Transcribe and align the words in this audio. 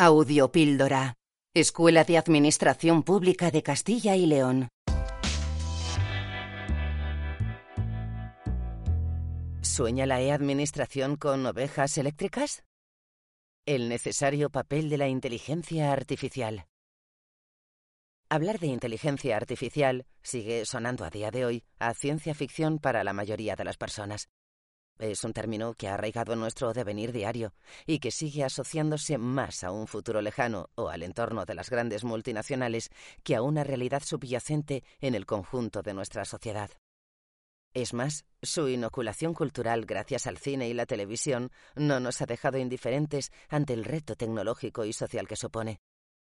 Audiopíldora. 0.00 1.16
Escuela 1.52 2.04
de 2.04 2.18
Administración 2.18 3.02
Pública 3.02 3.50
de 3.50 3.64
Castilla 3.64 4.14
y 4.14 4.26
León. 4.26 4.68
¿Sueña 9.60 10.06
la 10.06 10.20
e-administración 10.20 11.16
con 11.16 11.44
ovejas 11.44 11.98
eléctricas? 11.98 12.62
El 13.66 13.88
necesario 13.88 14.50
papel 14.50 14.88
de 14.88 14.98
la 14.98 15.08
inteligencia 15.08 15.90
artificial. 15.90 16.66
Hablar 18.30 18.60
de 18.60 18.68
inteligencia 18.68 19.36
artificial 19.36 20.06
sigue 20.22 20.64
sonando 20.64 21.04
a 21.04 21.10
día 21.10 21.32
de 21.32 21.44
hoy 21.44 21.64
a 21.80 21.92
ciencia 21.92 22.36
ficción 22.36 22.78
para 22.78 23.02
la 23.02 23.14
mayoría 23.14 23.56
de 23.56 23.64
las 23.64 23.76
personas. 23.76 24.28
Es 24.98 25.22
un 25.22 25.32
término 25.32 25.74
que 25.74 25.88
ha 25.88 25.94
arraigado 25.94 26.34
nuestro 26.34 26.72
devenir 26.72 27.12
diario 27.12 27.54
y 27.86 28.00
que 28.00 28.10
sigue 28.10 28.42
asociándose 28.42 29.16
más 29.16 29.62
a 29.62 29.70
un 29.70 29.86
futuro 29.86 30.20
lejano 30.20 30.70
o 30.74 30.88
al 30.88 31.04
entorno 31.04 31.44
de 31.44 31.54
las 31.54 31.70
grandes 31.70 32.02
multinacionales 32.02 32.90
que 33.22 33.36
a 33.36 33.42
una 33.42 33.62
realidad 33.62 34.02
subyacente 34.04 34.82
en 35.00 35.14
el 35.14 35.24
conjunto 35.24 35.82
de 35.82 35.94
nuestra 35.94 36.24
sociedad. 36.24 36.70
Es 37.74 37.94
más, 37.94 38.24
su 38.42 38.68
inoculación 38.68 39.34
cultural 39.34 39.84
gracias 39.84 40.26
al 40.26 40.38
cine 40.38 40.68
y 40.68 40.74
la 40.74 40.86
televisión 40.86 41.52
no 41.76 42.00
nos 42.00 42.20
ha 42.20 42.26
dejado 42.26 42.58
indiferentes 42.58 43.30
ante 43.48 43.74
el 43.74 43.84
reto 43.84 44.16
tecnológico 44.16 44.84
y 44.84 44.92
social 44.92 45.28
que 45.28 45.36
supone. 45.36 45.80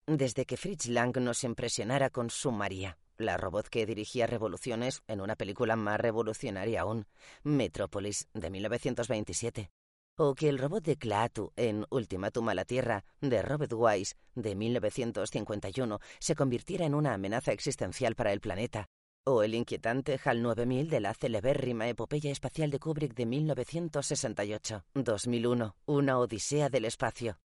Desde 0.07 0.47
que 0.47 0.57
Fritz 0.57 0.87
Lang 0.87 1.17
nos 1.19 1.45
impresionara 1.45 2.11
con 2.11 2.31
su 2.31 2.51
María, 2.51 2.99
la 3.19 3.37
robot 3.37 3.69
que 3.69 3.85
dirigía 3.85 4.27
revoluciones 4.27 5.03
en 5.09 5.21
una 5.21 5.37
película 5.37 5.77
más 5.77 6.01
revolucionaria 6.01 6.83
aún, 6.83 7.07
Metrópolis, 7.43 8.29
de 8.33 8.51
1927. 8.51 9.71
O 10.17 10.35
que 10.35 10.49
el 10.49 10.59
robot 10.59 10.85
de 10.85 10.97
Klaatu 10.97 11.53
en 11.57 11.85
Ultimátum 11.91 12.49
a 12.49 12.55
la 12.55 12.65
Tierra, 12.65 13.05
de 13.21 13.43
Robert 13.43 13.73
Wise, 13.75 14.17
de 14.35 14.55
1951, 14.55 16.01
se 16.19 16.35
convirtiera 16.35 16.87
en 16.87 16.95
una 16.95 17.15
amenaza 17.15 17.53
existencial 17.53 18.15
para 18.15 18.33
el 18.33 18.41
planeta. 18.41 18.87
O 19.25 19.43
el 19.43 19.55
inquietante 19.55 20.19
HAL 20.25 20.43
9000 20.43 20.89
de 20.89 21.01
la 21.01 21.15
celebérrima 21.15 21.89
epopeya 21.89 22.31
espacial 22.31 22.71
de 22.71 22.79
Kubrick 22.79 23.15
de 23.15 23.27
1968. 23.27 24.85
2001, 24.95 25.77
una 25.87 26.19
odisea 26.19 26.69
del 26.69 26.87
espacio 26.87 27.39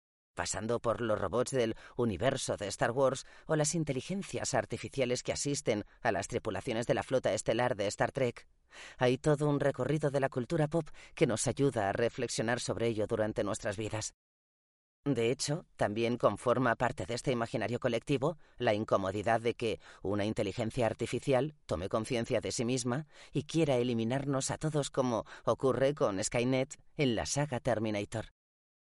pasando 0.41 0.81
por 0.81 1.03
los 1.03 1.21
robots 1.21 1.51
del 1.51 1.77
universo 1.97 2.57
de 2.57 2.67
Star 2.69 2.93
Wars 2.93 3.27
o 3.45 3.57
las 3.57 3.75
inteligencias 3.75 4.55
artificiales 4.55 5.23
que 5.23 5.35
asisten 5.35 5.85
a 6.01 6.13
las 6.13 6.29
tripulaciones 6.29 6.87
de 6.87 6.95
la 6.95 7.03
flota 7.03 7.35
estelar 7.35 7.77
de 7.77 7.87
Star 7.89 8.11
Trek. 8.11 8.47
Hay 8.97 9.19
todo 9.19 9.51
un 9.51 9.61
recorrido 9.61 10.11
de 10.11 10.19
la 10.19 10.31
cultura 10.31 10.67
pop 10.67 10.89
que 11.15 11.27
nos 11.27 11.47
ayuda 11.47 11.91
a 11.91 11.93
reflexionar 11.93 12.59
sobre 12.59 12.87
ello 12.87 13.07
durante 13.07 13.45
nuestras 13.45 13.77
vidas. 13.77 14.15
De 15.05 15.31
hecho, 15.31 15.67
también 15.77 16.17
conforma 16.17 16.75
parte 16.75 17.05
de 17.05 17.13
este 17.13 17.33
imaginario 17.33 17.79
colectivo 17.79 18.39
la 18.57 18.73
incomodidad 18.73 19.43
de 19.43 19.53
que 19.53 19.79
una 20.01 20.25
inteligencia 20.25 20.87
artificial 20.87 21.55
tome 21.67 21.91
conciencia 21.91 22.41
de 22.41 22.51
sí 22.51 22.65
misma 22.65 23.09
y 23.35 23.43
quiera 23.43 23.77
eliminarnos 23.77 24.51
a 24.51 24.57
todos 24.57 24.89
como 24.89 25.27
ocurre 25.45 25.95
con 25.95 26.25
Skynet 26.25 26.79
en 26.97 27.15
la 27.15 27.27
saga 27.27 27.61
Terminator 27.61 28.33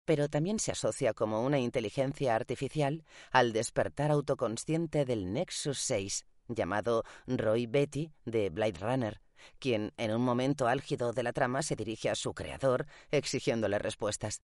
pero 0.06 0.30
también 0.30 0.60
se 0.60 0.72
asocia 0.72 1.14
como 1.14 1.44
una 1.44 1.60
inteligencia 1.60 2.36
artificial 2.36 3.04
al 3.32 3.54
despertar 3.54 4.12
autoconsciente 4.12 5.06
del 5.06 5.32
Nexus 5.32 5.80
6, 5.80 6.26
llamado 6.48 7.04
Roy 7.28 7.68
Betty 7.68 8.12
de 8.26 8.50
Blade 8.50 8.80
Runner, 8.80 9.22
quien 9.60 9.94
en 9.98 10.14
un 10.14 10.22
momento 10.22 10.68
álgido 10.68 11.14
de 11.14 11.24
la 11.24 11.34
trama 11.34 11.62
se 11.62 11.76
dirige 11.76 12.10
a 12.10 12.16
su 12.16 12.34
creador 12.34 12.88
exigiéndole 13.12 13.80
respuestas. 13.80 14.42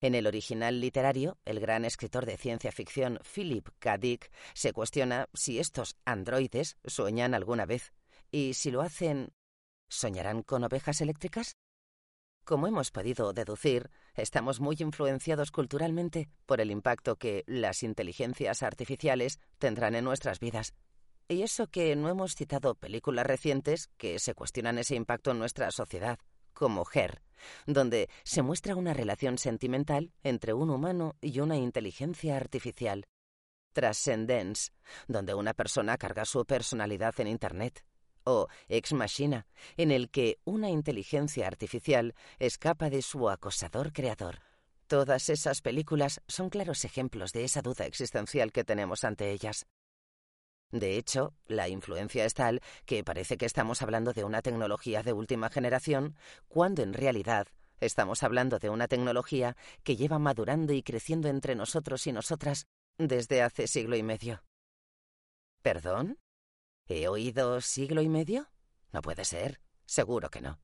En 0.00 0.14
el 0.14 0.28
original 0.28 0.80
literario, 0.80 1.38
el 1.44 1.58
gran 1.58 1.84
escritor 1.84 2.24
de 2.24 2.36
ciencia 2.36 2.70
ficción 2.70 3.18
Philip 3.34 3.68
K. 3.80 3.98
Dick 3.98 4.30
se 4.54 4.72
cuestiona 4.72 5.28
si 5.34 5.58
estos 5.58 5.96
androides 6.04 6.76
sueñan 6.84 7.34
alguna 7.34 7.66
vez 7.66 7.92
y 8.30 8.54
si 8.54 8.70
lo 8.70 8.82
hacen, 8.82 9.32
¿soñarán 9.88 10.42
con 10.42 10.62
ovejas 10.62 11.00
eléctricas? 11.00 11.56
Como 12.44 12.68
hemos 12.68 12.92
podido 12.92 13.32
deducir, 13.32 13.90
estamos 14.18 14.60
muy 14.60 14.76
influenciados 14.80 15.50
culturalmente 15.50 16.28
por 16.44 16.60
el 16.60 16.70
impacto 16.70 17.16
que 17.16 17.44
las 17.46 17.82
inteligencias 17.82 18.62
artificiales 18.62 19.38
tendrán 19.58 19.94
en 19.94 20.04
nuestras 20.04 20.40
vidas. 20.40 20.74
Y 21.28 21.42
eso 21.42 21.68
que 21.68 21.94
no 21.94 22.08
hemos 22.08 22.34
citado 22.34 22.74
películas 22.74 23.26
recientes 23.26 23.88
que 23.96 24.18
se 24.18 24.34
cuestionan 24.34 24.78
ese 24.78 24.96
impacto 24.96 25.30
en 25.30 25.38
nuestra 25.38 25.70
sociedad, 25.70 26.18
como 26.52 26.84
Her, 26.92 27.22
donde 27.66 28.08
se 28.24 28.42
muestra 28.42 28.74
una 28.74 28.94
relación 28.94 29.38
sentimental 29.38 30.12
entre 30.22 30.52
un 30.52 30.70
humano 30.70 31.14
y 31.20 31.40
una 31.40 31.56
inteligencia 31.56 32.36
artificial. 32.36 33.06
Transcendence, 33.72 34.72
donde 35.06 35.34
una 35.34 35.54
persona 35.54 35.96
carga 35.96 36.24
su 36.24 36.44
personalidad 36.44 37.14
en 37.20 37.28
Internet 37.28 37.84
o 38.28 38.48
Ex 38.68 38.92
Machina, 38.92 39.46
en 39.76 39.90
el 39.90 40.10
que 40.10 40.38
una 40.44 40.70
inteligencia 40.70 41.46
artificial 41.46 42.14
escapa 42.38 42.90
de 42.90 43.02
su 43.02 43.30
acosador 43.30 43.92
creador. 43.92 44.40
Todas 44.86 45.28
esas 45.28 45.62
películas 45.62 46.20
son 46.28 46.50
claros 46.50 46.84
ejemplos 46.84 47.32
de 47.32 47.44
esa 47.44 47.62
duda 47.62 47.86
existencial 47.86 48.52
que 48.52 48.64
tenemos 48.64 49.04
ante 49.04 49.32
ellas. 49.32 49.66
De 50.70 50.98
hecho, 50.98 51.34
la 51.46 51.68
influencia 51.68 52.26
es 52.26 52.34
tal 52.34 52.60
que 52.84 53.02
parece 53.02 53.38
que 53.38 53.46
estamos 53.46 53.80
hablando 53.80 54.12
de 54.12 54.24
una 54.24 54.42
tecnología 54.42 55.02
de 55.02 55.14
última 55.14 55.48
generación, 55.48 56.14
cuando 56.48 56.82
en 56.82 56.92
realidad 56.92 57.48
estamos 57.80 58.22
hablando 58.22 58.58
de 58.58 58.68
una 58.68 58.88
tecnología 58.88 59.56
que 59.82 59.96
lleva 59.96 60.18
madurando 60.18 60.74
y 60.74 60.82
creciendo 60.82 61.28
entre 61.28 61.54
nosotros 61.54 62.06
y 62.06 62.12
nosotras 62.12 62.66
desde 62.98 63.40
hace 63.40 63.66
siglo 63.66 63.96
y 63.96 64.02
medio. 64.02 64.42
¿Perdón? 65.62 66.18
¿He 66.90 67.06
oído 67.06 67.60
siglo 67.60 68.00
y 68.00 68.08
medio? 68.08 68.48
No 68.92 69.02
puede 69.02 69.26
ser. 69.26 69.60
Seguro 69.84 70.30
que 70.30 70.40
no. 70.40 70.58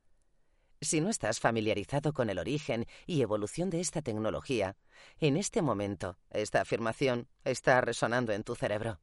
Si 0.80 1.02
no 1.02 1.10
estás 1.10 1.38
familiarizado 1.38 2.14
con 2.14 2.30
el 2.30 2.38
origen 2.38 2.86
y 3.06 3.20
evolución 3.20 3.68
de 3.68 3.80
esta 3.80 4.00
tecnología, 4.00 4.78
en 5.18 5.36
este 5.36 5.60
momento 5.60 6.18
esta 6.30 6.62
afirmación 6.62 7.28
está 7.44 7.80
resonando 7.82 8.32
en 8.32 8.42
tu 8.42 8.54
cerebro. 8.54 9.00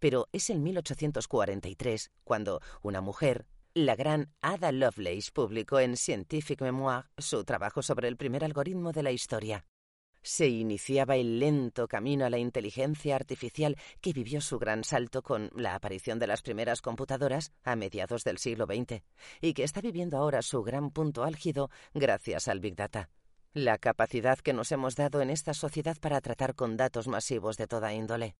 Pero 0.00 0.28
es 0.32 0.50
en 0.50 0.64
1843 0.64 2.10
cuando 2.24 2.60
una 2.82 3.00
mujer, 3.00 3.46
la 3.72 3.94
gran 3.94 4.34
Ada 4.40 4.72
Lovelace, 4.72 5.30
publicó 5.32 5.78
en 5.78 5.96
Scientific 5.96 6.62
Memoir 6.62 7.10
su 7.16 7.44
trabajo 7.44 7.80
sobre 7.82 8.08
el 8.08 8.16
primer 8.16 8.44
algoritmo 8.44 8.90
de 8.90 9.04
la 9.04 9.12
historia 9.12 9.69
se 10.22 10.48
iniciaba 10.48 11.16
el 11.16 11.38
lento 11.38 11.88
camino 11.88 12.24
a 12.24 12.30
la 12.30 12.38
inteligencia 12.38 13.16
artificial 13.16 13.76
que 14.00 14.12
vivió 14.12 14.40
su 14.40 14.58
gran 14.58 14.84
salto 14.84 15.22
con 15.22 15.50
la 15.54 15.74
aparición 15.74 16.18
de 16.18 16.26
las 16.26 16.42
primeras 16.42 16.82
computadoras 16.82 17.52
a 17.64 17.76
mediados 17.76 18.24
del 18.24 18.38
siglo 18.38 18.66
XX 18.66 19.02
y 19.40 19.54
que 19.54 19.64
está 19.64 19.80
viviendo 19.80 20.18
ahora 20.18 20.42
su 20.42 20.62
gran 20.62 20.90
punto 20.90 21.24
álgido 21.24 21.70
gracias 21.94 22.48
al 22.48 22.60
Big 22.60 22.76
Data. 22.76 23.10
La 23.52 23.78
capacidad 23.78 24.38
que 24.38 24.52
nos 24.52 24.70
hemos 24.70 24.94
dado 24.94 25.22
en 25.22 25.30
esta 25.30 25.54
sociedad 25.54 25.96
para 26.00 26.20
tratar 26.20 26.54
con 26.54 26.76
datos 26.76 27.08
masivos 27.08 27.56
de 27.56 27.66
toda 27.66 27.92
índole. 27.92 28.36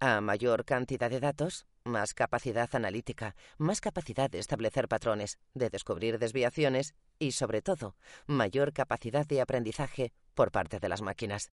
A 0.00 0.20
mayor 0.20 0.64
cantidad 0.64 1.10
de 1.10 1.18
datos, 1.18 1.66
más 1.84 2.14
capacidad 2.14 2.68
analítica, 2.72 3.34
más 3.58 3.80
capacidad 3.80 4.30
de 4.30 4.38
establecer 4.38 4.86
patrones, 4.86 5.38
de 5.54 5.70
descubrir 5.70 6.18
desviaciones 6.18 6.94
y, 7.18 7.32
sobre 7.32 7.62
todo, 7.62 7.96
mayor 8.26 8.72
capacidad 8.72 9.26
de 9.26 9.40
aprendizaje 9.40 10.12
por 10.38 10.52
parte 10.52 10.78
de 10.78 10.88
las 10.88 11.02
máquinas. 11.02 11.50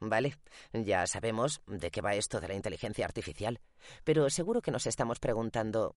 Vale, 0.00 0.38
ya 0.72 1.06
sabemos 1.06 1.60
de 1.66 1.90
qué 1.90 2.00
va 2.00 2.14
esto 2.14 2.40
de 2.40 2.48
la 2.48 2.54
inteligencia 2.54 3.04
artificial, 3.04 3.60
pero 4.02 4.30
seguro 4.30 4.62
que 4.62 4.70
nos 4.70 4.86
estamos 4.86 5.20
preguntando 5.20 5.94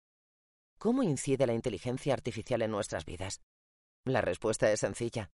¿cómo 0.78 1.03
incide 1.03 1.47
la 1.47 1.53
inteligencia 1.53 2.13
artificial 2.13 2.63
en 2.63 2.72
nuestras 2.72 3.06
vidas? 3.06 3.40
La 4.03 4.20
respuesta 4.20 4.70
es 4.70 4.81
sencilla. 4.81 5.31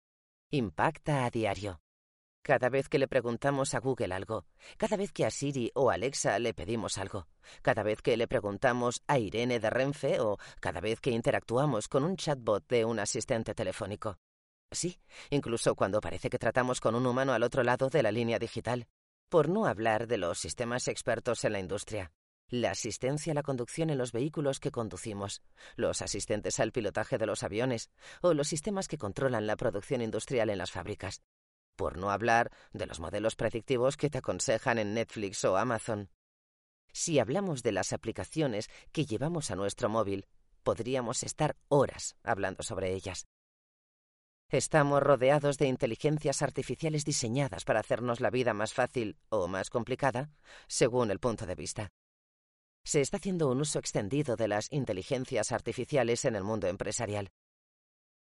Impacta 0.52 1.26
a 1.26 1.32
diario. 1.32 1.82
Cada 2.44 2.70
vez 2.70 2.90
que 2.90 3.00
le 3.00 3.08
preguntamos 3.08 3.74
a 3.74 3.80
Google 3.80 4.14
algo, 4.14 4.46
cada 4.78 4.98
vez 4.98 5.12
que 5.12 5.26
a 5.26 5.32
Siri 5.32 5.72
o 5.74 5.90
Alexa 5.90 6.38
le 6.38 6.54
pedimos 6.54 7.00
algo, 7.00 7.28
cada 7.64 7.82
vez 7.82 8.04
que 8.04 8.18
le 8.18 8.28
preguntamos 8.28 9.02
a 9.08 9.18
Irene 9.18 9.60
de 9.60 9.72
Renfe 9.72 10.20
o 10.20 10.38
cada 10.60 10.80
vez 10.80 11.02
que 11.02 11.10
interactuamos 11.10 11.88
con 11.88 12.04
un 12.04 12.18
chatbot 12.18 12.68
de 12.68 12.86
un 12.86 13.00
asistente 13.00 13.56
telefónico. 13.56 14.20
Sí, 14.76 15.00
incluso 15.30 15.74
cuando 15.76 16.02
parece 16.02 16.30
que 16.30 16.38
tratamos 16.38 16.80
con 16.80 16.94
un 16.96 17.08
humano 17.08 17.34
al 17.34 17.44
otro 17.44 17.64
lado 17.64 17.90
de 17.90 18.04
la 18.04 18.12
línea 18.12 18.38
digital. 18.38 18.88
Por 19.30 19.50
no 19.50 19.66
hablar 19.66 20.06
de 20.08 20.18
los 20.18 20.38
sistemas 20.38 20.88
expertos 20.88 21.44
en 21.46 21.54
la 21.54 21.60
industria. 21.60 22.12
La 22.50 22.72
asistencia 22.72 23.32
a 23.32 23.36
la 23.36 23.42
conducción 23.42 23.90
en 23.90 23.98
los 23.98 24.12
vehículos 24.12 24.60
que 24.60 24.70
conducimos, 24.70 25.42
los 25.76 26.04
asistentes 26.04 26.60
al 26.60 26.72
pilotaje 26.72 27.18
de 27.18 27.26
los 27.26 27.42
aviones 27.42 27.90
o 28.22 28.36
los 28.36 28.48
sistemas 28.48 28.88
que 28.88 29.00
controlan 29.00 29.48
la 29.48 29.56
producción 29.56 30.02
industrial 30.02 30.52
en 30.52 30.60
las 30.60 30.70
fábricas 30.70 31.24
por 31.76 31.98
no 31.98 32.10
hablar 32.10 32.52
de 32.74 32.86
los 32.86 33.00
modelos 33.00 33.36
predictivos 33.36 33.98
que 33.98 34.10
te 34.10 34.18
aconsejan 34.18 34.80
en 34.80 34.94
Netflix 34.94 35.44
o 35.46 35.58
Amazon. 35.58 36.10
Si 36.92 37.20
hablamos 37.20 37.62
de 37.62 37.74
las 37.74 37.94
aplicaciones 37.94 38.70
que 38.92 39.06
llevamos 39.06 39.52
a 39.52 39.56
nuestro 39.56 39.90
móvil, 39.90 40.26
podríamos 40.64 41.24
estar 41.24 41.58
horas 41.68 42.16
hablando 42.24 42.64
sobre 42.64 42.94
ellas. 42.94 43.28
Estamos 44.56 45.04
rodeados 45.04 45.58
de 45.58 45.68
inteligencias 45.68 46.42
artificiales 46.42 47.04
diseñadas 47.04 47.66
para 47.66 47.82
hacernos 47.82 48.22
la 48.22 48.30
vida 48.30 48.54
más 48.54 48.74
fácil 48.74 49.18
o 49.28 49.50
más 49.50 49.70
complicada, 49.70 50.30
según 50.70 51.12
el 51.12 51.20
punto 51.20 51.46
de 51.46 51.56
vista. 51.56 51.92
Se 52.86 53.02
está 53.02 53.18
haciendo 53.18 53.50
un 53.50 53.60
uso 53.60 53.80
extendido 53.80 54.38
de 54.38 54.48
las 54.48 54.72
inteligencias 54.72 55.52
artificiales 55.52 56.24
en 56.24 56.38
el 56.38 56.46
mundo 56.46 56.68
empresarial. 56.68 57.32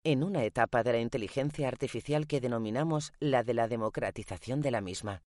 En 0.04 0.24
una 0.24 0.42
etapa 0.44 0.82
de 0.82 0.92
la 0.92 1.00
inteligencia 1.00 1.68
artificial 1.68 2.26
que 2.26 2.40
denominamos 2.40 3.12
la 3.20 3.42
de 3.42 3.52
la 3.52 3.68
democratización 3.68 4.62
de 4.62 4.70
la 4.70 4.80
misma. 4.80 5.22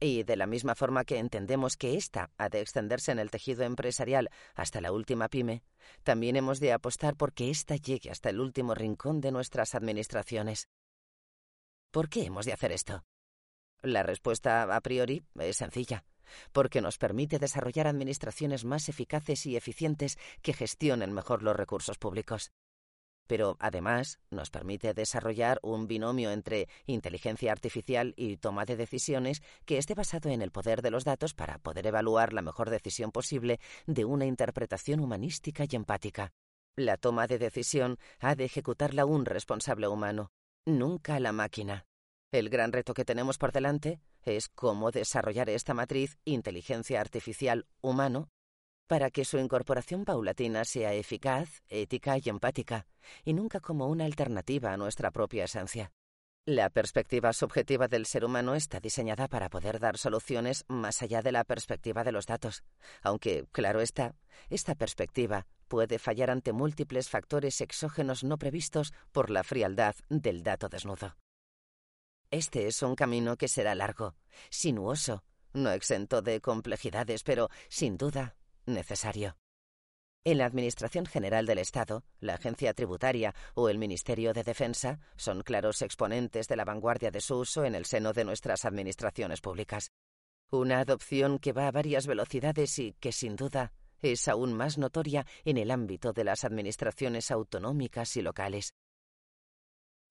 Y 0.00 0.24
de 0.24 0.36
la 0.36 0.46
misma 0.46 0.74
forma 0.74 1.04
que 1.04 1.18
entendemos 1.18 1.76
que 1.76 1.96
ésta 1.96 2.30
ha 2.36 2.48
de 2.48 2.60
extenderse 2.60 3.12
en 3.12 3.18
el 3.18 3.30
tejido 3.30 3.62
empresarial 3.62 4.30
hasta 4.54 4.80
la 4.80 4.92
última 4.92 5.28
pyme, 5.28 5.62
también 6.02 6.36
hemos 6.36 6.60
de 6.60 6.72
apostar 6.72 7.16
por 7.16 7.32
que 7.32 7.50
ésta 7.50 7.76
llegue 7.76 8.10
hasta 8.10 8.30
el 8.30 8.40
último 8.40 8.74
rincón 8.74 9.20
de 9.20 9.32
nuestras 9.32 9.74
administraciones. 9.74 10.68
¿Por 11.90 12.08
qué 12.08 12.24
hemos 12.24 12.44
de 12.44 12.52
hacer 12.52 12.72
esto? 12.72 13.04
La 13.82 14.02
respuesta 14.02 14.62
a 14.74 14.80
priori 14.80 15.22
es 15.38 15.58
sencilla, 15.58 16.04
porque 16.52 16.80
nos 16.80 16.98
permite 16.98 17.38
desarrollar 17.38 17.86
administraciones 17.86 18.64
más 18.64 18.88
eficaces 18.88 19.46
y 19.46 19.56
eficientes 19.56 20.18
que 20.42 20.54
gestionen 20.54 21.12
mejor 21.12 21.42
los 21.42 21.54
recursos 21.54 21.98
públicos 21.98 22.52
pero 23.26 23.56
además 23.60 24.18
nos 24.30 24.50
permite 24.50 24.94
desarrollar 24.94 25.58
un 25.62 25.86
binomio 25.86 26.30
entre 26.30 26.68
inteligencia 26.86 27.52
artificial 27.52 28.14
y 28.16 28.36
toma 28.36 28.64
de 28.64 28.76
decisiones 28.76 29.42
que 29.64 29.78
esté 29.78 29.94
basado 29.94 30.30
en 30.30 30.42
el 30.42 30.50
poder 30.50 30.82
de 30.82 30.90
los 30.90 31.04
datos 31.04 31.34
para 31.34 31.58
poder 31.58 31.86
evaluar 31.86 32.32
la 32.32 32.42
mejor 32.42 32.70
decisión 32.70 33.12
posible 33.12 33.60
de 33.86 34.04
una 34.04 34.26
interpretación 34.26 35.00
humanística 35.00 35.64
y 35.68 35.76
empática. 35.76 36.32
La 36.76 36.96
toma 36.96 37.26
de 37.26 37.38
decisión 37.38 37.98
ha 38.18 38.34
de 38.34 38.44
ejecutarla 38.44 39.06
un 39.06 39.24
responsable 39.24 39.88
humano, 39.88 40.30
nunca 40.66 41.20
la 41.20 41.32
máquina. 41.32 41.86
El 42.32 42.48
gran 42.50 42.72
reto 42.72 42.94
que 42.94 43.04
tenemos 43.04 43.38
por 43.38 43.52
delante 43.52 44.00
es 44.22 44.48
cómo 44.48 44.90
desarrollar 44.90 45.48
esta 45.50 45.72
matriz 45.72 46.18
inteligencia 46.24 47.00
artificial 47.00 47.66
humano 47.80 48.28
para 48.86 49.10
que 49.10 49.24
su 49.24 49.38
incorporación 49.38 50.04
paulatina 50.04 50.64
sea 50.64 50.92
eficaz, 50.92 51.62
ética 51.68 52.16
y 52.18 52.28
empática, 52.28 52.86
y 53.24 53.32
nunca 53.32 53.60
como 53.60 53.86
una 53.88 54.04
alternativa 54.04 54.72
a 54.72 54.76
nuestra 54.76 55.10
propia 55.10 55.44
esencia. 55.44 55.92
La 56.46 56.68
perspectiva 56.68 57.32
subjetiva 57.32 57.88
del 57.88 58.04
ser 58.04 58.22
humano 58.22 58.54
está 58.54 58.78
diseñada 58.78 59.28
para 59.28 59.48
poder 59.48 59.80
dar 59.80 59.96
soluciones 59.96 60.66
más 60.68 61.00
allá 61.00 61.22
de 61.22 61.32
la 61.32 61.42
perspectiva 61.44 62.04
de 62.04 62.12
los 62.12 62.26
datos, 62.26 62.64
aunque, 63.00 63.46
claro 63.50 63.80
está, 63.80 64.14
esta 64.50 64.74
perspectiva 64.74 65.46
puede 65.68 65.98
fallar 65.98 66.30
ante 66.30 66.52
múltiples 66.52 67.08
factores 67.08 67.62
exógenos 67.62 68.24
no 68.24 68.36
previstos 68.36 68.92
por 69.10 69.30
la 69.30 69.42
frialdad 69.42 69.94
del 70.10 70.42
dato 70.42 70.68
desnudo. 70.68 71.16
Este 72.30 72.66
es 72.66 72.82
un 72.82 72.94
camino 72.94 73.38
que 73.38 73.48
será 73.48 73.74
largo, 73.74 74.14
sinuoso, 74.50 75.24
no 75.54 75.70
exento 75.70 76.20
de 76.20 76.42
complejidades, 76.42 77.22
pero, 77.22 77.48
sin 77.70 77.96
duda, 77.96 78.36
necesario. 78.66 79.36
En 80.26 80.38
la 80.38 80.46
Administración 80.46 81.04
General 81.04 81.44
del 81.44 81.58
Estado, 81.58 82.02
la 82.18 82.34
Agencia 82.34 82.72
Tributaria 82.72 83.34
o 83.54 83.68
el 83.68 83.78
Ministerio 83.78 84.32
de 84.32 84.42
Defensa 84.42 84.98
son 85.16 85.42
claros 85.42 85.82
exponentes 85.82 86.48
de 86.48 86.56
la 86.56 86.64
vanguardia 86.64 87.10
de 87.10 87.20
su 87.20 87.36
uso 87.36 87.64
en 87.64 87.74
el 87.74 87.84
seno 87.84 88.14
de 88.14 88.24
nuestras 88.24 88.64
administraciones 88.64 89.42
públicas. 89.42 89.92
Una 90.50 90.80
adopción 90.80 91.38
que 91.38 91.52
va 91.52 91.68
a 91.68 91.72
varias 91.72 92.06
velocidades 92.06 92.78
y 92.78 92.94
que, 93.00 93.12
sin 93.12 93.36
duda, 93.36 93.72
es 94.00 94.28
aún 94.28 94.54
más 94.54 94.78
notoria 94.78 95.26
en 95.44 95.58
el 95.58 95.70
ámbito 95.70 96.12
de 96.12 96.24
las 96.24 96.44
administraciones 96.44 97.30
autonómicas 97.30 98.16
y 98.16 98.22
locales. 98.22 98.72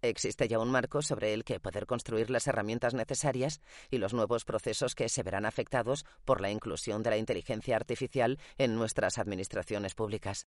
Existe 0.03 0.49
ya 0.49 0.59
un 0.59 0.69
marco 0.69 1.01
sobre 1.01 1.33
el 1.33 1.45
que 1.45 1.61
poder 1.61 1.85
construir 1.85 2.29
las 2.29 2.45
herramientas 2.47 2.93
necesarias 2.93 3.61
y 3.89 3.99
los 3.99 4.13
nuevos 4.13 4.43
procesos 4.43 4.95
que 4.95 5.07
se 5.07 5.23
verán 5.23 5.45
afectados 5.45 6.05
por 6.25 6.41
la 6.41 6.51
inclusión 6.51 7.03
de 7.03 7.11
la 7.11 7.17
inteligencia 7.17 7.77
artificial 7.77 8.37
en 8.57 8.75
nuestras 8.75 9.17
administraciones 9.17 9.95
públicas. 9.95 10.45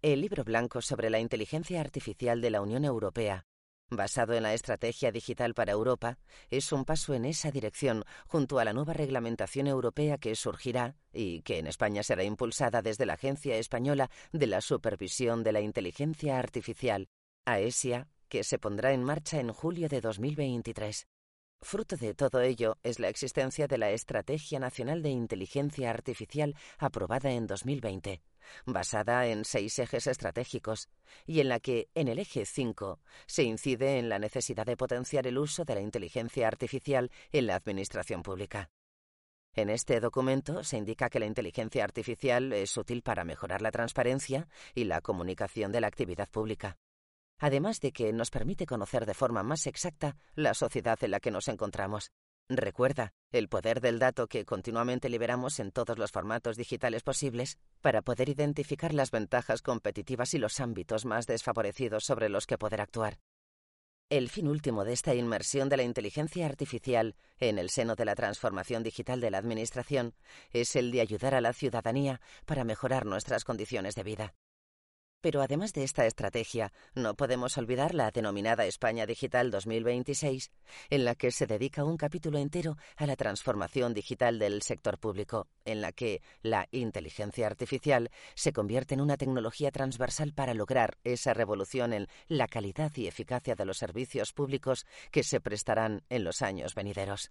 El 0.00 0.20
libro 0.20 0.44
blanco 0.44 0.80
sobre 0.80 1.10
la 1.10 1.18
inteligencia 1.18 1.80
artificial 1.80 2.40
de 2.40 2.50
la 2.50 2.60
Unión 2.60 2.84
Europea, 2.84 3.46
basado 3.90 4.32
en 4.32 4.44
la 4.44 4.54
Estrategia 4.54 5.10
Digital 5.10 5.54
para 5.54 5.72
Europa, 5.72 6.20
es 6.48 6.70
un 6.70 6.84
paso 6.84 7.14
en 7.14 7.24
esa 7.24 7.50
dirección 7.50 8.04
junto 8.28 8.60
a 8.60 8.64
la 8.64 8.72
nueva 8.72 8.92
reglamentación 8.92 9.66
europea 9.66 10.18
que 10.18 10.36
surgirá 10.36 10.94
y 11.12 11.42
que 11.42 11.58
en 11.58 11.66
España 11.66 12.04
será 12.04 12.22
impulsada 12.22 12.80
desde 12.80 13.06
la 13.06 13.14
Agencia 13.14 13.56
Española 13.56 14.08
de 14.32 14.46
la 14.46 14.60
Supervisión 14.60 15.42
de 15.42 15.50
la 15.50 15.60
Inteligencia 15.60 16.38
Artificial, 16.38 17.08
AESIA, 17.44 18.06
que 18.32 18.44
se 18.44 18.58
pondrá 18.58 18.94
en 18.94 19.04
marcha 19.04 19.40
en 19.40 19.52
julio 19.52 19.90
de 19.90 20.00
2023. 20.00 21.06
Fruto 21.60 21.96
de 21.98 22.14
todo 22.14 22.40
ello 22.40 22.78
es 22.82 22.98
la 22.98 23.10
existencia 23.10 23.66
de 23.66 23.76
la 23.76 23.90
Estrategia 23.90 24.58
Nacional 24.58 25.02
de 25.02 25.10
Inteligencia 25.10 25.90
Artificial 25.90 26.56
aprobada 26.78 27.30
en 27.30 27.46
2020, 27.46 28.22
basada 28.64 29.26
en 29.26 29.44
seis 29.44 29.78
ejes 29.78 30.06
estratégicos, 30.06 30.88
y 31.26 31.40
en 31.40 31.50
la 31.50 31.60
que, 31.60 31.90
en 31.94 32.08
el 32.08 32.18
eje 32.18 32.46
5, 32.46 33.00
se 33.26 33.42
incide 33.42 33.98
en 33.98 34.08
la 34.08 34.18
necesidad 34.18 34.64
de 34.64 34.78
potenciar 34.78 35.26
el 35.26 35.36
uso 35.36 35.66
de 35.66 35.74
la 35.74 35.82
inteligencia 35.82 36.48
artificial 36.48 37.10
en 37.32 37.46
la 37.48 37.56
administración 37.56 38.22
pública. 38.22 38.70
En 39.54 39.68
este 39.68 40.00
documento 40.00 40.64
se 40.64 40.78
indica 40.78 41.10
que 41.10 41.20
la 41.20 41.26
inteligencia 41.26 41.84
artificial 41.84 42.50
es 42.54 42.74
útil 42.78 43.02
para 43.02 43.24
mejorar 43.24 43.60
la 43.60 43.70
transparencia 43.70 44.48
y 44.74 44.84
la 44.84 45.02
comunicación 45.02 45.70
de 45.70 45.82
la 45.82 45.88
actividad 45.88 46.30
pública 46.30 46.78
además 47.42 47.80
de 47.80 47.90
que 47.90 48.12
nos 48.12 48.30
permite 48.30 48.66
conocer 48.66 49.04
de 49.04 49.14
forma 49.14 49.42
más 49.42 49.66
exacta 49.66 50.16
la 50.36 50.54
sociedad 50.54 50.96
en 51.02 51.10
la 51.10 51.18
que 51.18 51.32
nos 51.32 51.48
encontramos. 51.48 52.12
Recuerda 52.48 53.14
el 53.32 53.48
poder 53.48 53.80
del 53.80 53.98
dato 53.98 54.28
que 54.28 54.44
continuamente 54.44 55.08
liberamos 55.08 55.58
en 55.58 55.72
todos 55.72 55.98
los 55.98 56.12
formatos 56.12 56.56
digitales 56.56 57.02
posibles 57.02 57.58
para 57.80 58.00
poder 58.02 58.28
identificar 58.28 58.94
las 58.94 59.10
ventajas 59.10 59.60
competitivas 59.60 60.34
y 60.34 60.38
los 60.38 60.60
ámbitos 60.60 61.04
más 61.04 61.26
desfavorecidos 61.26 62.04
sobre 62.04 62.28
los 62.28 62.46
que 62.46 62.58
poder 62.58 62.80
actuar. 62.80 63.18
El 64.08 64.28
fin 64.28 64.46
último 64.46 64.84
de 64.84 64.92
esta 64.92 65.12
inmersión 65.14 65.68
de 65.68 65.78
la 65.78 65.82
inteligencia 65.82 66.46
artificial 66.46 67.16
en 67.40 67.58
el 67.58 67.70
seno 67.70 67.96
de 67.96 68.04
la 68.04 68.14
transformación 68.14 68.84
digital 68.84 69.20
de 69.20 69.32
la 69.32 69.38
Administración 69.38 70.14
es 70.52 70.76
el 70.76 70.92
de 70.92 71.00
ayudar 71.00 71.34
a 71.34 71.40
la 71.40 71.52
ciudadanía 71.52 72.20
para 72.46 72.62
mejorar 72.62 73.04
nuestras 73.04 73.42
condiciones 73.42 73.96
de 73.96 74.02
vida. 74.04 74.34
Pero 75.22 75.40
además 75.40 75.72
de 75.72 75.84
esta 75.84 76.04
estrategia, 76.04 76.72
no 76.96 77.14
podemos 77.14 77.56
olvidar 77.56 77.94
la 77.94 78.10
denominada 78.10 78.66
España 78.66 79.06
Digital 79.06 79.52
2026, 79.52 80.50
en 80.90 81.04
la 81.04 81.14
que 81.14 81.30
se 81.30 81.46
dedica 81.46 81.84
un 81.84 81.96
capítulo 81.96 82.38
entero 82.38 82.76
a 82.96 83.06
la 83.06 83.14
transformación 83.14 83.94
digital 83.94 84.40
del 84.40 84.62
sector 84.62 84.98
público, 84.98 85.46
en 85.64 85.80
la 85.80 85.92
que 85.92 86.22
la 86.42 86.66
inteligencia 86.72 87.46
artificial 87.46 88.10
se 88.34 88.52
convierte 88.52 88.94
en 88.94 89.00
una 89.00 89.16
tecnología 89.16 89.70
transversal 89.70 90.34
para 90.34 90.54
lograr 90.54 90.98
esa 91.04 91.32
revolución 91.34 91.92
en 91.92 92.08
la 92.26 92.48
calidad 92.48 92.90
y 92.96 93.06
eficacia 93.06 93.54
de 93.54 93.64
los 93.64 93.78
servicios 93.78 94.32
públicos 94.32 94.86
que 95.12 95.22
se 95.22 95.40
prestarán 95.40 96.02
en 96.08 96.24
los 96.24 96.42
años 96.42 96.74
venideros. 96.74 97.30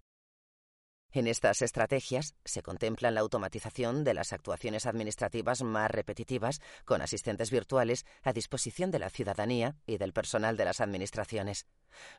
En 1.13 1.27
estas 1.27 1.62
estrategias 1.62 2.36
se 2.46 2.62
contempla 2.62 3.12
la 3.12 3.20
automatización 3.20 4.06
de 4.06 4.13
las 4.13 4.32
actuaciones 4.32 4.86
administrativas 4.86 5.62
más 5.62 5.91
repetitivas 5.91 6.62
con 6.86 7.01
asistentes 7.01 7.51
virtuales 7.51 8.06
a 8.24 8.32
disposición 8.32 8.91
de 8.91 9.00
la 9.00 9.10
ciudadanía 9.10 9.75
y 9.86 9.98
del 9.98 10.13
personal 10.13 10.56
de 10.56 10.65
las 10.65 10.80
administraciones, 10.80 11.68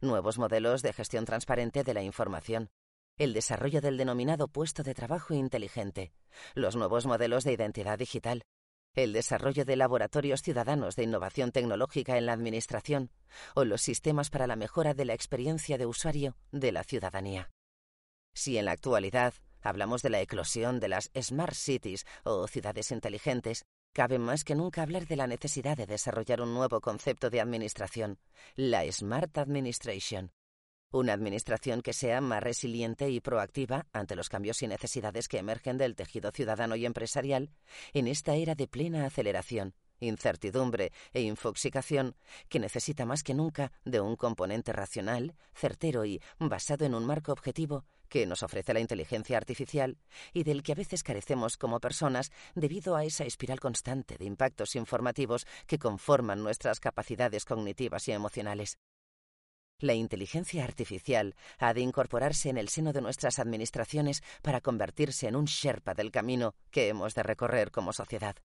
nuevos 0.02 0.36
modelos 0.36 0.82
de 0.82 0.92
gestión 0.92 1.24
transparente 1.24 1.84
de 1.84 1.94
la 1.94 2.02
información, 2.02 2.68
el 3.16 3.32
desarrollo 3.32 3.80
del 3.80 3.96
denominado 3.96 4.48
puesto 4.48 4.82
de 4.82 4.94
trabajo 4.94 5.32
inteligente, 5.32 6.12
los 6.54 6.76
nuevos 6.76 7.06
modelos 7.06 7.44
de 7.44 7.52
identidad 7.52 7.98
digital, 7.98 8.42
el 8.94 9.14
desarrollo 9.14 9.64
de 9.64 9.76
laboratorios 9.76 10.42
ciudadanos 10.42 10.96
de 10.96 11.04
innovación 11.04 11.50
tecnológica 11.50 12.18
en 12.18 12.26
la 12.26 12.34
Administración. 12.34 13.10
O 13.54 13.64
los 13.64 13.80
sistemas 13.80 14.28
para 14.28 14.46
la 14.46 14.56
mejora 14.56 14.92
de 14.92 15.06
la 15.06 15.14
experiencia 15.14 15.78
de 15.78 15.86
usuario 15.86 16.36
de 16.50 16.72
la 16.72 16.84
ciudadanía. 16.84 17.50
Si 18.34 18.56
en 18.56 18.64
la 18.64 18.72
actualidad 18.72 19.34
hablamos 19.60 20.02
de 20.02 20.10
la 20.10 20.20
eclosión 20.20 20.80
de 20.80 20.88
las 20.88 21.10
Smart 21.20 21.54
Cities 21.54 22.06
o 22.24 22.46
ciudades 22.48 22.90
inteligentes, 22.90 23.64
cabe 23.92 24.18
más 24.18 24.44
que 24.44 24.54
nunca 24.54 24.82
hablar 24.82 25.06
de 25.06 25.16
la 25.16 25.26
necesidad 25.26 25.76
de 25.76 25.86
desarrollar 25.86 26.40
un 26.40 26.54
nuevo 26.54 26.80
concepto 26.80 27.30
de 27.30 27.40
administración, 27.40 28.18
la 28.56 28.90
Smart 28.90 29.36
Administration. 29.36 30.32
Una 30.90 31.14
administración 31.14 31.80
que 31.80 31.92
sea 31.94 32.20
más 32.20 32.42
resiliente 32.42 33.08
y 33.08 33.20
proactiva 33.20 33.86
ante 33.92 34.14
los 34.14 34.28
cambios 34.28 34.62
y 34.62 34.66
necesidades 34.66 35.26
que 35.26 35.38
emergen 35.38 35.78
del 35.78 35.94
tejido 35.94 36.30
ciudadano 36.32 36.76
y 36.76 36.84
empresarial 36.84 37.50
en 37.94 38.08
esta 38.08 38.34
era 38.34 38.54
de 38.54 38.68
plena 38.68 39.06
aceleración, 39.06 39.74
incertidumbre 40.00 40.92
e 41.12 41.22
infoxicación 41.22 42.14
que 42.48 42.58
necesita 42.58 43.06
más 43.06 43.22
que 43.22 43.34
nunca 43.34 43.72
de 43.84 44.00
un 44.00 44.16
componente 44.16 44.72
racional, 44.72 45.34
certero 45.54 46.04
y 46.04 46.20
basado 46.38 46.84
en 46.84 46.94
un 46.94 47.06
marco 47.06 47.32
objetivo 47.32 47.86
que 48.12 48.26
nos 48.26 48.42
ofrece 48.42 48.74
la 48.74 48.80
inteligencia 48.80 49.38
artificial 49.38 49.96
y 50.34 50.44
del 50.44 50.62
que 50.62 50.72
a 50.72 50.74
veces 50.74 51.02
carecemos 51.02 51.56
como 51.56 51.80
personas 51.80 52.30
debido 52.54 52.94
a 52.94 53.06
esa 53.06 53.24
espiral 53.24 53.58
constante 53.58 54.18
de 54.18 54.26
impactos 54.26 54.76
informativos 54.76 55.46
que 55.66 55.78
conforman 55.78 56.42
nuestras 56.42 56.78
capacidades 56.78 57.46
cognitivas 57.46 58.06
y 58.08 58.12
emocionales. 58.12 58.76
La 59.78 59.94
inteligencia 59.94 60.62
artificial 60.62 61.34
ha 61.58 61.72
de 61.72 61.80
incorporarse 61.80 62.50
en 62.50 62.58
el 62.58 62.68
seno 62.68 62.92
de 62.92 63.00
nuestras 63.00 63.38
administraciones 63.38 64.22
para 64.42 64.60
convertirse 64.60 65.26
en 65.26 65.34
un 65.34 65.46
Sherpa 65.46 65.94
del 65.94 66.10
camino 66.10 66.54
que 66.70 66.88
hemos 66.88 67.14
de 67.14 67.22
recorrer 67.22 67.70
como 67.70 67.94
sociedad. 67.94 68.36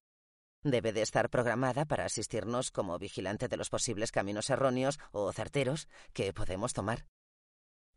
Debe 0.62 0.94
de 0.94 1.02
estar 1.02 1.28
programada 1.28 1.84
para 1.84 2.06
asistirnos 2.06 2.70
como 2.70 2.98
vigilante 2.98 3.48
de 3.48 3.58
los 3.58 3.68
posibles 3.68 4.12
caminos 4.12 4.48
erróneos 4.48 4.98
o 5.12 5.30
certeros 5.30 5.88
que 6.14 6.32
podemos 6.32 6.72
tomar. 6.72 7.04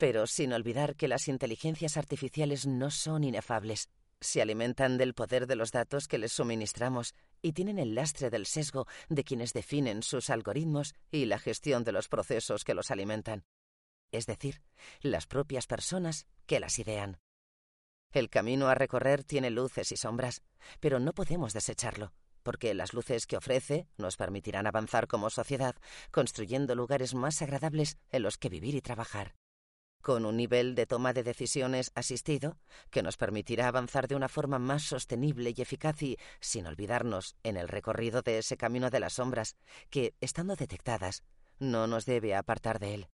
Pero 0.02 0.26
sin 0.26 0.52
olvidar 0.52 0.96
que 0.96 1.08
las 1.08 1.28
inteligencias 1.28 1.96
artificiales 1.96 2.66
no 2.66 2.90
son 2.90 3.24
inefables. 3.24 3.88
Se 4.20 4.42
alimentan 4.42 4.98
del 4.98 5.14
poder 5.14 5.46
de 5.46 5.56
los 5.56 5.72
datos 5.72 6.08
que 6.08 6.18
les 6.18 6.32
suministramos 6.32 7.14
y 7.44 7.52
tienen 7.52 7.78
el 7.78 7.94
lastre 7.94 8.32
del 8.32 8.48
sesgo 8.48 8.88
de 9.10 9.24
quienes 9.24 9.54
definen 9.54 10.02
sus 10.02 10.32
algoritmos 10.32 10.96
y 11.12 11.26
la 11.26 11.38
gestión 11.38 11.84
de 11.84 11.92
los 11.92 12.08
procesos 12.10 12.64
que 12.64 12.74
los 12.74 12.90
alimentan. 12.90 13.44
Es 14.12 14.26
decir, 14.26 14.64
las 15.02 15.28
propias 15.28 15.68
personas 15.68 16.26
que 16.48 16.60
las 16.60 16.80
idean. 16.80 17.20
El 18.12 18.32
camino 18.32 18.70
a 18.70 18.74
recorrer 18.74 19.24
tiene 19.24 19.52
luces 19.52 19.92
y 19.92 19.98
sombras, 19.98 20.42
pero 20.80 21.00
no 21.00 21.14
podemos 21.14 21.54
desecharlo, 21.54 22.12
porque 22.42 22.74
las 22.74 22.96
luces 22.96 23.28
que 23.28 23.38
ofrece 23.38 23.88
nos 23.98 24.18
permitirán 24.18 24.66
avanzar 24.66 25.08
como 25.08 25.30
sociedad, 25.30 25.76
construyendo 26.10 26.74
lugares 26.74 27.14
más 27.14 27.44
agradables 27.44 28.00
en 28.10 28.24
los 28.24 28.40
que 28.40 28.50
vivir 28.50 28.74
y 28.74 28.82
trabajar 28.82 29.36
con 30.02 30.26
un 30.26 30.38
nivel 30.38 30.76
de 30.76 30.86
toma 30.86 31.14
de 31.14 31.24
decisiones 31.24 31.92
asistido 31.96 32.58
que 32.90 33.04
nos 33.04 33.18
permitirá 33.18 33.68
avanzar 33.68 34.08
de 34.08 34.16
una 34.16 34.30
forma 34.30 34.60
más 34.60 34.84
sostenible 34.84 35.54
y 35.56 35.62
eficaz 35.62 36.02
y 36.04 36.18
sin 36.40 36.68
olvidarnos 36.68 37.36
en 37.44 37.58
el 37.58 37.68
recorrido 37.68 38.22
de 38.22 38.40
ese 38.40 38.58
camino 38.58 38.90
de 38.90 39.00
las 39.00 39.14
sombras 39.14 39.56
que, 39.90 40.16
estando 40.22 40.56
detectadas, 40.56 41.24
no 41.60 41.88
nos 41.88 42.06
debe 42.06 42.36
apartar 42.36 42.80
de 42.80 42.96
él. 42.96 43.08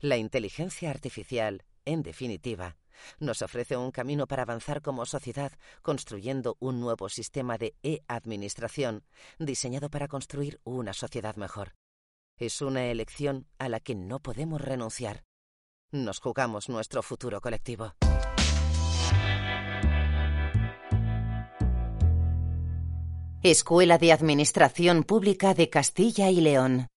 La 0.00 0.16
inteligencia 0.16 0.90
artificial, 0.90 1.64
en 1.84 2.02
definitiva, 2.02 2.76
nos 3.18 3.42
ofrece 3.42 3.76
un 3.76 3.90
camino 3.90 4.26
para 4.26 4.42
avanzar 4.42 4.82
como 4.82 5.06
sociedad 5.06 5.52
construyendo 5.82 6.56
un 6.60 6.80
nuevo 6.80 7.08
sistema 7.08 7.58
de 7.58 7.74
e-administración 7.82 9.04
diseñado 9.38 9.90
para 9.90 10.08
construir 10.08 10.60
una 10.64 10.92
sociedad 10.92 11.36
mejor. 11.36 11.74
Es 12.36 12.62
una 12.62 12.86
elección 12.86 13.48
a 13.58 13.68
la 13.68 13.80
que 13.80 13.94
no 13.94 14.20
podemos 14.20 14.60
renunciar. 14.60 15.24
Nos 15.90 16.20
jugamos 16.20 16.68
nuestro 16.68 17.02
futuro 17.02 17.40
colectivo. 17.40 17.94
Escuela 23.42 23.96
de 23.96 24.12
Administración 24.12 25.02
Pública 25.04 25.54
de 25.54 25.70
Castilla 25.70 26.28
y 26.28 26.42
León. 26.42 26.88